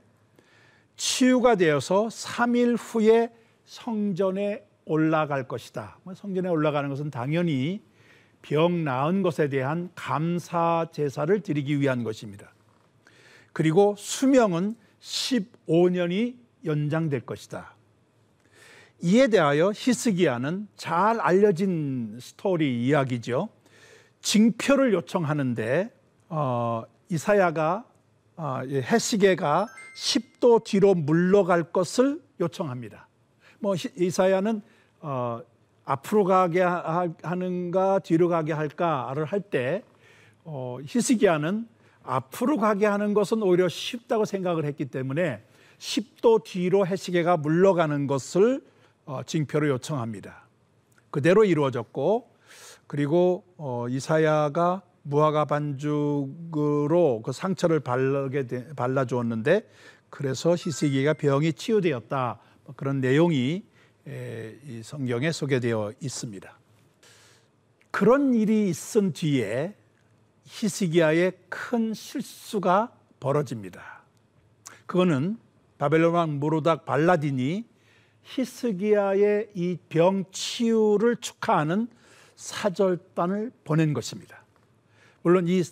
치유가 0.96 1.54
되어서 1.54 2.08
3일 2.08 2.76
후에 2.78 3.30
성전에 3.64 4.62
올라갈 4.84 5.48
것이다. 5.48 6.00
뭐 6.02 6.14
성전에 6.14 6.50
올라가는 6.50 6.86
것은 6.90 7.10
당연히 7.10 7.82
병 8.42 8.84
나은 8.84 9.22
것에 9.22 9.48
대한 9.48 9.88
감사 9.94 10.86
제사를 10.92 11.40
드리기 11.40 11.80
위한 11.80 12.04
것입니다. 12.04 12.52
그리고 13.58 13.96
수명은 13.98 14.76
15년이 15.00 16.36
연장될 16.64 17.26
것이다. 17.26 17.74
이에 19.00 19.26
대하여 19.26 19.72
히스기야는 19.74 20.68
잘 20.76 21.18
알려진 21.20 22.18
스토리 22.20 22.86
이야기죠. 22.86 23.48
징표를 24.20 24.92
요청하는데 24.92 25.92
어, 26.28 26.84
이사야가 27.08 27.84
어, 28.36 28.60
해시계가 28.70 29.66
10도 29.96 30.62
뒤로 30.62 30.94
물러갈 30.94 31.72
것을 31.72 32.22
요청합니다. 32.40 33.08
뭐 33.58 33.74
이사야는 33.74 34.62
어, 35.00 35.40
앞으로 35.84 36.22
가게 36.22 36.62
하는가 36.62 37.98
뒤로 38.04 38.28
가게 38.28 38.52
할까를 38.52 39.24
할때 39.24 39.82
어, 40.44 40.78
히스기야는 40.84 41.66
앞으로 42.08 42.56
가게 42.56 42.86
하는 42.86 43.12
것은 43.12 43.42
오히려 43.42 43.68
쉽다고 43.68 44.24
생각을 44.24 44.64
했기 44.64 44.86
때문에 44.86 45.44
10도 45.78 46.42
뒤로 46.42 46.86
해시계가 46.86 47.36
물러가는 47.36 48.06
것을 48.06 48.62
어, 49.04 49.22
징표로 49.22 49.68
요청합니다. 49.68 50.48
그대로 51.10 51.44
이루어졌고 51.44 52.30
그리고 52.86 53.44
어, 53.58 53.86
이사야가 53.90 54.82
무화과 55.02 55.44
반죽으로 55.44 57.22
그 57.22 57.32
상처를 57.32 57.80
발라게 57.80 58.74
발라 58.74 59.04
주었는데 59.04 59.68
그래서 60.08 60.52
히스기가 60.52 61.12
병이 61.12 61.52
치유되었다 61.52 62.40
뭐 62.64 62.74
그런 62.74 63.00
내용이 63.00 63.62
이 64.06 64.80
성경에 64.82 65.30
소개되어 65.30 65.92
있습니다. 66.00 66.58
그런 67.90 68.32
일이 68.32 68.70
있은 68.70 69.12
뒤에 69.12 69.74
히스기야의 70.48 71.32
큰 71.50 71.92
실수가 71.92 72.90
벌어집니다. 73.20 74.02
그거는 74.86 75.38
바벨론 75.76 76.14
왕 76.14 76.38
모로닥 76.40 76.86
발라딘이 76.86 77.64
히스기야의 78.22 79.50
이 79.54 79.76
병 79.88 80.24
치유를 80.32 81.16
축하하는 81.16 81.88
사절단을 82.36 83.52
보낸 83.64 83.92
것입니다. 83.92 84.42
물론 85.22 85.46
이 85.48 85.62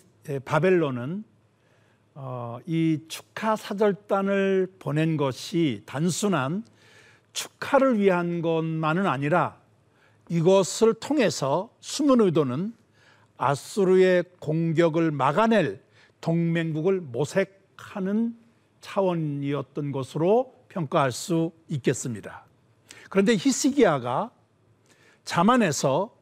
바벨론은 0.45 1.23
어, 2.13 2.59
이 2.65 2.99
축하 3.07 3.55
사절단을 3.55 4.73
보낸 4.79 5.17
것이 5.17 5.83
단순한 5.85 6.63
축하를 7.33 7.99
위한 7.99 8.41
것만은 8.41 9.05
아니라 9.05 9.59
이것을 10.29 10.95
통해서 10.95 11.69
숨은 11.79 12.21
의도는 12.21 12.73
아수르의 13.37 14.23
공격을 14.39 15.11
막아낼 15.11 15.81
동맹국을 16.21 17.01
모색하는 17.01 18.35
차원이었던 18.81 19.91
것으로 19.91 20.53
평가할 20.69 21.11
수 21.11 21.51
있겠습니다. 21.69 22.45
그런데 23.09 23.33
히스기야가 23.33 24.31
자만해서 25.23 26.15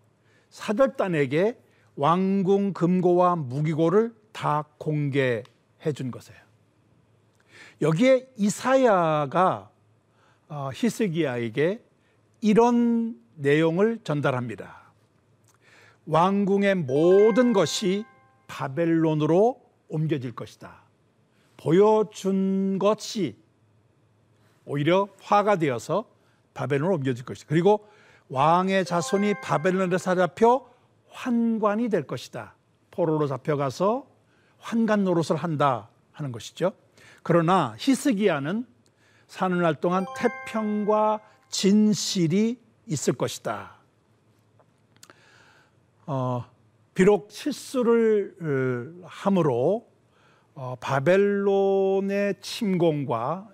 사절단에게 0.49 1.59
왕궁 1.95 2.73
금고와 2.73 3.35
무기고를 3.35 4.13
다 4.31 4.65
공개해 4.77 5.43
준 5.93 6.11
것이에요. 6.11 6.39
여기에 7.81 8.27
이사야가 8.37 9.69
어, 10.47 10.69
히스기야에게 10.73 11.83
이런 12.41 13.19
내용을 13.35 13.99
전달합니다. 14.03 14.84
왕궁의 16.05 16.75
모든 16.75 17.53
것이 17.53 18.05
바벨론으로 18.47 19.61
옮겨질 19.87 20.35
것이다. 20.35 20.83
보여준 21.57 22.79
것이 22.79 23.37
오히려 24.65 25.07
화가 25.21 25.57
되어서 25.57 26.05
바벨론으로 26.53 26.95
옮겨질 26.95 27.25
것이다. 27.25 27.47
그리고 27.49 27.87
왕의 28.29 28.85
자손이 28.85 29.35
바벨론에 29.41 29.97
사잡혀 29.97 30.67
환관이 31.09 31.89
될 31.89 32.07
것이다. 32.07 32.55
포로로 32.91 33.27
잡혀가서 33.27 34.07
환관 34.57 35.03
노릇을 35.03 35.35
한다 35.35 35.89
하는 36.11 36.31
것이죠. 36.31 36.73
그러나 37.23 37.75
히스기야는 37.77 38.65
사는 39.27 39.61
날 39.61 39.75
동안 39.75 40.05
태평과 40.15 41.19
진실이 41.49 42.59
있을 42.87 43.13
것이다. 43.13 43.74
어, 46.05 46.45
비록 46.93 47.31
실수를 47.31 48.35
어, 49.03 49.05
함으로 49.07 49.87
어, 50.53 50.75
바벨론의 50.79 52.35
침공과 52.41 53.49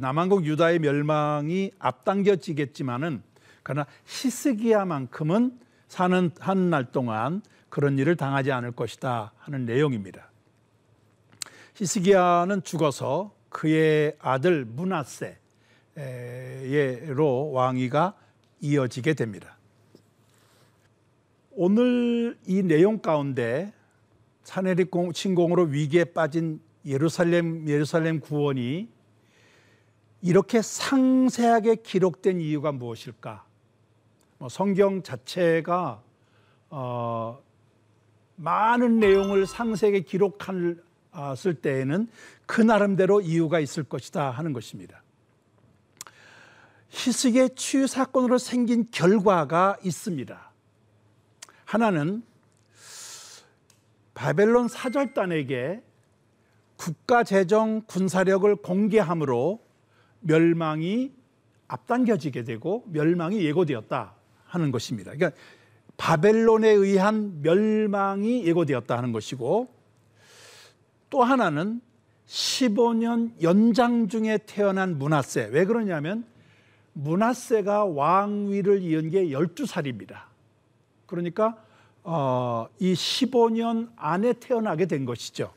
남한국 0.00 0.44
유다의 0.44 0.80
멸망이 0.80 1.70
앞당겨지겠지만은 1.78 3.22
그러나 3.62 3.86
히스기야만큼은 4.06 5.58
사는 5.88 6.30
한 6.40 6.70
날 6.70 6.90
동안 6.90 7.42
그런 7.68 7.98
일을 7.98 8.16
당하지 8.16 8.50
않을 8.52 8.72
것이다 8.72 9.32
하는 9.38 9.64
내용입니다. 9.64 10.30
히스기야는 11.76 12.64
죽어서 12.64 13.32
그의 13.48 14.16
아들 14.18 14.64
문하세로 14.64 15.22
왕위가 17.52 18.14
이어지게 18.60 19.14
됩니다. 19.14 19.56
오늘 21.54 22.38
이 22.46 22.62
내용 22.62 22.98
가운데 22.98 23.72
사내립 24.42 24.90
침공으로 25.14 25.64
위기에 25.64 26.04
빠진 26.04 26.60
예루살렘 26.86 27.68
예루살렘 27.68 28.20
구원이 28.20 28.88
이렇게 30.22 30.62
상세하게 30.62 31.76
기록된 31.76 32.40
이유가 32.40 32.72
무엇일까? 32.72 33.44
뭐 34.38 34.48
성경 34.48 35.02
자체가 35.02 36.02
어, 36.70 37.42
많은 38.36 38.98
내용을 38.98 39.46
상세하게 39.46 40.00
기록했을 40.00 41.54
때에는 41.60 42.08
그 42.46 42.62
나름대로 42.62 43.20
이유가 43.20 43.60
있을 43.60 43.84
것이다 43.84 44.30
하는 44.30 44.52
것입니다. 44.52 45.02
희석의 46.92 47.56
치유 47.56 47.86
사건으로 47.86 48.38
생긴 48.38 48.86
결과가 48.90 49.76
있습니다. 49.84 50.51
하나는 51.72 52.22
바벨론 54.12 54.68
사절단에게 54.68 55.82
국가 56.76 57.24
재정 57.24 57.80
군사력을 57.86 58.54
공개함으로 58.56 59.58
멸망이 60.20 61.12
앞당겨지게 61.68 62.44
되고 62.44 62.84
멸망이 62.88 63.42
예고되었다 63.42 64.14
하는 64.44 64.70
것입니다. 64.70 65.12
그러니까 65.12 65.40
바벨론에 65.96 66.68
의한 66.68 67.40
멸망이 67.40 68.44
예고되었다 68.44 68.94
하는 68.94 69.12
것이고 69.12 69.74
또 71.08 71.22
하나는 71.22 71.80
15년 72.26 73.32
연장 73.42 74.08
중에 74.08 74.40
태어난 74.44 74.98
문하세. 74.98 75.48
왜 75.52 75.64
그러냐면 75.64 76.26
문하세가 76.92 77.86
왕위를 77.86 78.82
이은 78.82 79.08
게 79.08 79.28
12살입니다. 79.28 80.31
그러니까 81.12 81.56
어, 82.04 82.66
이 82.78 82.94
15년 82.94 83.90
안에 83.96 84.32
태어나게 84.32 84.86
된 84.86 85.04
것이죠. 85.04 85.52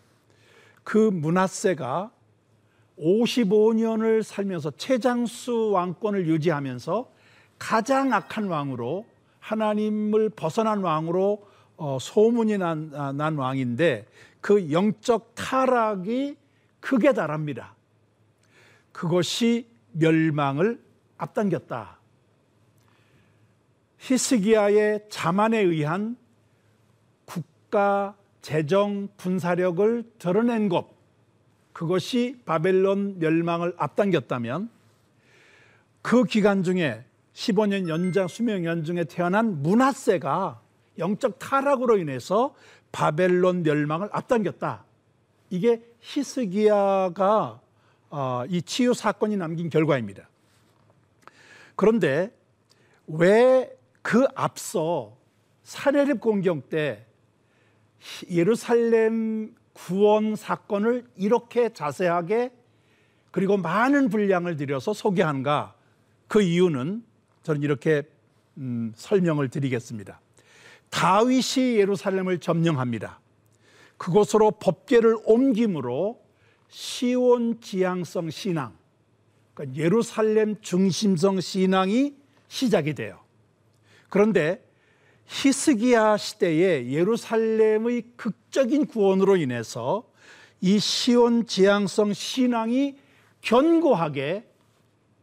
그 0.84 0.98
문하세가 0.98 2.12
55년을 3.00 4.22
살면서 4.22 4.72
최장수 4.72 5.72
왕권을 5.72 6.28
유지하면서 6.28 7.10
가장 7.58 8.14
악한 8.14 8.48
왕으로 8.48 9.06
하나님을 9.40 10.30
벗어난 10.30 10.84
왕으로 10.84 11.48
어, 11.78 11.98
소문이 12.02 12.58
난, 12.58 12.92
아, 12.94 13.14
난 13.14 13.38
왕인데 13.38 14.06
그 14.42 14.72
영적 14.72 15.36
타락이 15.36 16.36
극에 16.82 17.14
달합니다. 17.14 17.76
그것이 18.92 19.68
멸망을 19.94 20.82
앞당겼다. 21.18 21.98
히스기야의 24.00 25.06
자만에 25.10 25.60
의한 25.60 26.18
국가 27.26 28.16
재정 28.42 29.08
분사력을 29.18 30.04
드러낸 30.20 30.70
것 30.70 30.88
그것이 31.74 32.40
바벨론 32.46 33.20
멸망을 33.20 33.74
앞당겼다면 33.78 34.70
그 36.02 36.24
기간 36.24 36.64
중에 36.64 37.04
15년 37.34 37.90
연장 37.90 38.28
수명 38.28 38.64
연중에 38.64 39.06
태어난 39.06 39.62
문하세가 39.62 40.62
영적 40.98 41.40
타락으로 41.40 41.98
인해서 41.98 42.56
바벨론 42.92 43.64
멸망을 43.64 44.08
앞당겼다. 44.12 44.86
이게 45.50 45.82
히스기야가 46.00 47.60
어, 48.10 48.44
이 48.48 48.62
치유 48.62 48.94
사건이 48.94 49.36
남긴 49.36 49.70
결과입니다. 49.70 50.30
그런데 51.76 52.32
왜 53.08 53.76
그 54.06 54.28
앞서 54.36 55.18
사례립 55.64 56.20
공경 56.20 56.62
때 56.62 57.08
예루살렘 58.30 59.56
구원 59.74 60.36
사건을 60.36 61.06
이렇게 61.16 61.74
자세하게 61.74 62.52
그리고 63.32 63.58
많은 63.58 64.10
분량을 64.10 64.58
들여서 64.58 64.94
소개한가? 64.94 65.74
그 66.28 66.44
이유는 66.44 67.04
저는 67.42 67.64
이렇게 67.64 68.04
음, 68.58 68.94
설명을 68.96 69.50
드리겠습니다. 69.50 70.22
다윗이 70.92 71.78
예루살렘을 71.78 72.38
점령합니다. 72.38 73.20
그곳으로 73.98 74.52
법계를 74.52 75.18
옮김으로 75.26 76.22
시온 76.70 77.60
지향성 77.60 78.30
신앙, 78.30 78.78
그러니까 79.56 79.76
예루살렘 79.82 80.62
중심성 80.62 81.42
신앙이 81.42 82.14
시작이 82.50 82.94
돼요. 82.94 83.25
그런데 84.10 84.64
히스기야 85.26 86.18
시대에 86.18 86.92
예루살렘의 86.92 88.04
극적인 88.16 88.86
구원으로 88.86 89.38
인해서 89.38 90.04
이 90.62 90.80
시온 90.80 91.48
지향성 91.48 92.14
신앙이 92.14 92.98
견고하게 93.42 94.48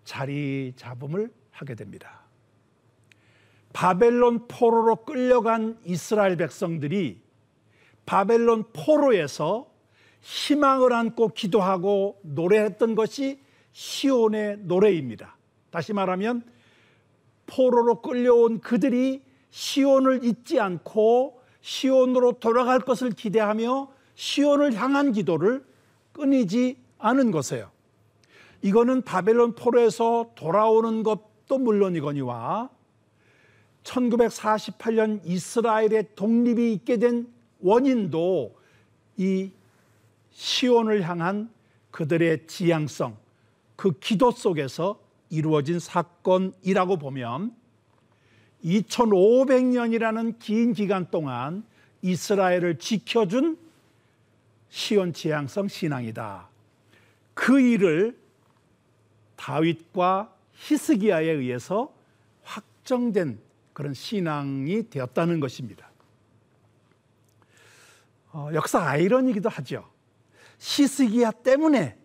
자리 0.05 0.73
잡음을 0.77 1.33
하게 1.51 1.75
됩니다. 1.75 2.21
바벨론 3.73 4.47
포로로 4.49 4.97
끌려간 5.05 5.79
이스라엘 5.85 6.37
백성들이 6.37 7.21
바벨론 8.05 8.65
포로에서 8.73 9.73
희망을 10.21 10.93
안고 10.93 11.29
기도하고 11.29 12.21
노래했던 12.23 12.95
것이 12.95 13.41
시온의 13.73 14.59
노래입니다. 14.61 15.37
다시 15.71 15.93
말하면 15.93 16.45
포로로 17.47 18.01
끌려온 18.01 18.61
그들이 18.61 19.23
시온을 19.51 20.25
잊지 20.25 20.61
않고 20.61 21.41
시온으로 21.61 22.33
돌아갈 22.35 22.81
것을 22.81 23.11
기대하며 23.11 23.89
시온을 24.15 24.75
향한 24.75 25.13
기도를 25.13 25.65
끊이지 26.13 26.77
않은 26.99 27.31
것이에요. 27.31 27.71
이거는 28.63 29.03
바벨론 29.03 29.55
포로에서 29.55 30.31
돌아오는 30.35 31.03
것도 31.03 31.59
물론이거니와 31.59 32.71
1948년 33.83 35.21
이스라엘의 35.25 36.11
독립이 36.15 36.73
있게 36.75 36.99
된 36.99 37.27
원인도 37.61 38.57
이 39.17 39.51
시온을 40.31 41.03
향한 41.03 41.51
그들의 41.91 42.47
지향성, 42.47 43.17
그 43.77 43.93
기도 43.99 44.31
속에서 44.31 44.99
이루어진 45.33 45.79
사건이라고 45.79 46.99
보면 46.99 47.57
2500년이라는 48.63 50.39
긴 50.39 50.75
기간 50.75 51.11
동안 51.11 51.65
이스라엘을 52.03 52.79
지켜준 52.79 53.57
시온 54.69 55.15
지향성 55.15 55.69
신앙이다. 55.69 56.49
그 57.33 57.59
일을 57.59 58.21
다윗과 59.37 60.37
히스기야에 60.53 61.31
의해서 61.31 61.95
확정된 62.43 63.41
그런 63.73 63.95
신앙이 63.95 64.91
되었다는 64.91 65.41
것입니다. 65.41 65.91
어, 68.33 68.51
역사 68.53 68.83
아이러니기도 68.83 69.49
하죠. 69.49 69.89
히스기야 70.59 71.31
때문에 71.31 72.02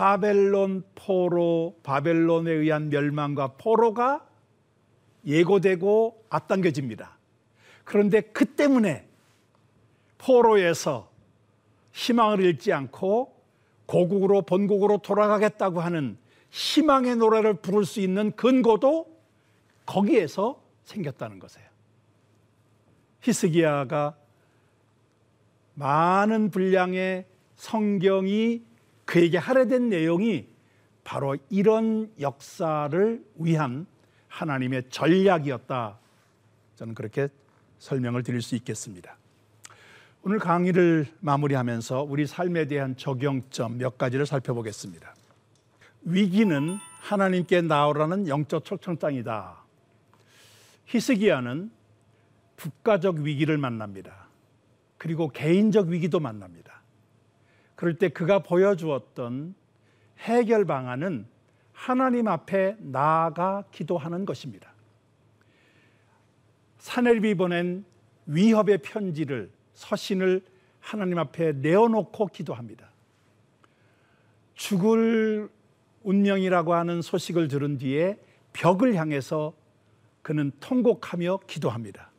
바벨론 0.00 0.82
포로, 0.94 1.78
바벨론에 1.82 2.50
의한 2.50 2.88
멸망과 2.88 3.56
포로가 3.58 4.26
예고되고 5.26 6.24
앞당겨집니다. 6.30 7.18
그런데 7.84 8.22
그 8.22 8.46
때문에 8.46 9.06
포로에서 10.16 11.10
희망을 11.92 12.40
잃지 12.40 12.72
않고 12.72 13.42
고국으로 13.84 14.40
본국으로 14.40 15.02
돌아가겠다고 15.02 15.82
하는 15.82 16.16
희망의 16.48 17.16
노래를 17.16 17.60
부를 17.60 17.84
수 17.84 18.00
있는 18.00 18.32
근거도 18.32 19.06
거기에서 19.84 20.62
생겼다는 20.84 21.38
것이에요. 21.40 21.68
히스기야가 23.20 24.16
많은 25.74 26.50
분량의 26.50 27.26
성경이 27.56 28.69
그에게 29.10 29.38
할애된 29.38 29.88
내용이 29.88 30.46
바로 31.02 31.36
이런 31.48 32.12
역사를 32.20 33.24
위한 33.34 33.86
하나님의 34.28 34.84
전략이었다. 34.88 35.98
저는 36.76 36.94
그렇게 36.94 37.26
설명을 37.80 38.22
드릴 38.22 38.40
수 38.40 38.54
있겠습니다. 38.54 39.16
오늘 40.22 40.38
강의를 40.38 41.08
마무리하면서 41.18 42.04
우리 42.04 42.24
삶에 42.24 42.66
대한 42.66 42.96
적용점 42.96 43.78
몇 43.78 43.98
가지를 43.98 44.26
살펴보겠습니다. 44.26 45.12
위기는 46.02 46.78
하나님께 47.00 47.62
나오라는 47.62 48.28
영적 48.28 48.64
초청장이다. 48.64 49.56
히스기야는 50.84 51.72
국가적 52.54 53.16
위기를 53.16 53.58
만납니다. 53.58 54.28
그리고 54.98 55.30
개인적 55.30 55.88
위기도 55.88 56.20
만납니다. 56.20 56.79
그럴 57.80 57.94
때 57.94 58.10
그가 58.10 58.40
보여주었던 58.40 59.54
해결 60.18 60.66
방안은 60.66 61.24
하나님 61.72 62.28
앞에 62.28 62.76
나아가 62.78 63.64
기도하는 63.72 64.26
것입니다. 64.26 64.70
사내립이 66.76 67.36
보낸 67.36 67.86
위협의 68.26 68.82
편지를 68.82 69.50
서신을 69.72 70.44
하나님 70.78 71.18
앞에 71.18 71.52
내어놓고 71.52 72.26
기도합니다. 72.26 72.90
죽을 74.52 75.48
운명이라고 76.02 76.74
하는 76.74 77.00
소식을 77.00 77.48
들은 77.48 77.78
뒤에 77.78 78.18
벽을 78.52 78.94
향해서 78.94 79.54
그는 80.20 80.52
통곡하며 80.60 81.40
기도합니다. 81.46 82.10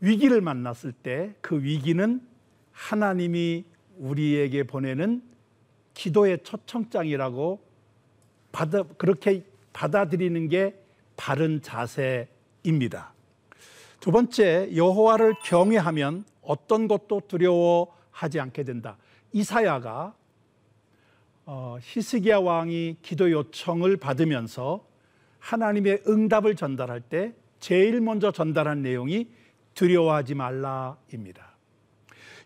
위기를 0.00 0.40
만났을 0.40 0.90
때 0.90 1.36
그 1.40 1.62
위기는 1.62 2.33
하나님이 2.74 3.64
우리에게 3.96 4.64
보내는 4.64 5.22
기도의 5.94 6.42
초청장이라고 6.42 7.60
받아, 8.52 8.82
그렇게 8.82 9.44
받아들이는 9.72 10.48
게 10.48 10.78
바른 11.16 11.62
자세입니다. 11.62 13.14
두 14.00 14.10
번째, 14.10 14.70
여호와를 14.76 15.34
경외하면 15.44 16.24
어떤 16.42 16.88
것도 16.88 17.22
두려워하지 17.26 18.40
않게 18.40 18.64
된다. 18.64 18.98
이사야가 19.32 20.14
어, 21.46 21.78
히스기야 21.80 22.38
왕이 22.38 22.98
기도 23.02 23.30
요청을 23.30 23.96
받으면서 23.96 24.84
하나님의 25.38 26.02
응답을 26.08 26.56
전달할 26.56 27.00
때 27.00 27.34
제일 27.60 28.00
먼저 28.00 28.30
전달한 28.30 28.82
내용이 28.82 29.28
두려워하지 29.74 30.34
말라입니다. 30.34 31.53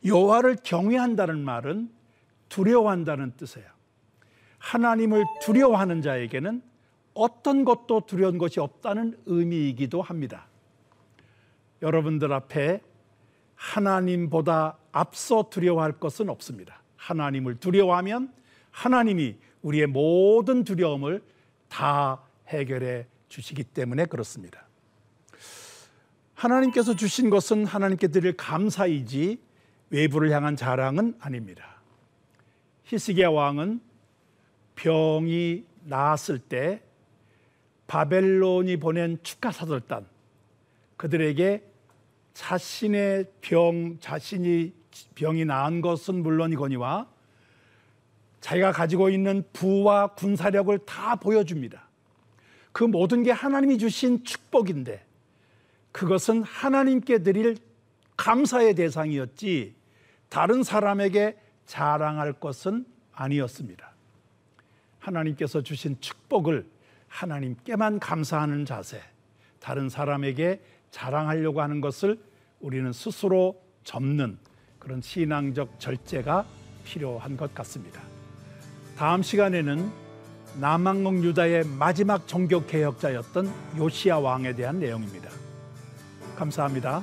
여호와를 0.04 0.56
경외한다는 0.62 1.44
말은 1.44 1.90
두려워한다는 2.48 3.32
뜻이에요. 3.36 3.68
하나님을 4.58 5.24
두려워하는 5.42 6.02
자에게는 6.02 6.62
어떤 7.14 7.64
것도 7.64 8.06
두려운 8.06 8.38
것이 8.38 8.60
없다는 8.60 9.18
의미이기도 9.26 10.02
합니다. 10.02 10.46
여러분들 11.82 12.32
앞에 12.32 12.80
하나님보다 13.54 14.78
앞서 14.92 15.50
두려워할 15.50 15.92
것은 15.92 16.28
없습니다. 16.28 16.82
하나님을 16.96 17.56
두려워하면 17.58 18.32
하나님이 18.70 19.36
우리의 19.62 19.86
모든 19.88 20.64
두려움을 20.64 21.22
다 21.68 22.22
해결해 22.48 23.06
주시기 23.28 23.64
때문에 23.64 24.06
그렇습니다. 24.06 24.66
하나님께서 26.34 26.94
주신 26.94 27.30
것은 27.30 27.66
하나님께 27.66 28.08
드릴 28.08 28.36
감사이지 28.36 29.40
외부를 29.90 30.30
향한 30.30 30.56
자랑은 30.56 31.16
아닙니다. 31.20 31.76
히스기야 32.84 33.30
왕은 33.30 33.80
병이 34.74 35.64
나았을 35.84 36.38
때 36.38 36.82
바벨론이 37.86 38.76
보낸 38.76 39.18
축하 39.22 39.50
사절단 39.50 40.06
그들에게 40.96 41.62
자신의 42.34 43.32
병, 43.40 43.98
자신이 44.00 44.72
병이 45.14 45.44
나은 45.44 45.80
것은 45.80 46.22
물론이거니와 46.22 47.08
자기가 48.40 48.72
가지고 48.72 49.10
있는 49.10 49.44
부와 49.52 50.08
군사력을 50.08 50.78
다 50.80 51.16
보여줍니다. 51.16 51.88
그 52.72 52.84
모든 52.84 53.22
게 53.22 53.32
하나님이 53.32 53.78
주신 53.78 54.22
축복인데 54.22 55.04
그것은 55.90 56.42
하나님께 56.42 57.22
드릴 57.22 57.56
감사의 58.16 58.74
대상이었지 58.74 59.74
다른 60.28 60.62
사람에게 60.62 61.36
자랑할 61.66 62.32
것은 62.34 62.86
아니었습니다. 63.12 63.92
하나님께서 64.98 65.62
주신 65.62 66.00
축복을 66.00 66.68
하나님께만 67.08 67.98
감사하는 67.98 68.64
자세, 68.64 69.00
다른 69.60 69.88
사람에게 69.88 70.62
자랑하려고 70.90 71.62
하는 71.62 71.80
것을 71.80 72.20
우리는 72.60 72.92
스스로 72.92 73.60
접는 73.84 74.38
그런 74.78 75.00
신앙적 75.00 75.80
절제가 75.80 76.46
필요한 76.84 77.36
것 77.36 77.54
같습니다. 77.54 78.00
다음 78.96 79.22
시간에는 79.22 79.90
남왕국 80.60 81.24
유다의 81.24 81.64
마지막 81.64 82.26
종교 82.26 82.64
개혁자였던 82.66 83.78
요시야 83.78 84.16
왕에 84.16 84.54
대한 84.54 84.80
내용입니다. 84.80 85.30
감사합니다. 86.36 87.02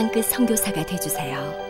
땅끝 0.00 0.24
성교사가 0.24 0.86
되주세요 0.86 1.69